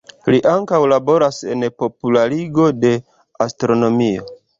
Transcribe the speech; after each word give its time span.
Li 0.35 0.37
ankaŭ 0.51 0.77
laboras 0.93 1.41
en 1.55 1.65
popularigo 1.83 2.65
de 2.87 2.93
astronomio. 3.47 4.27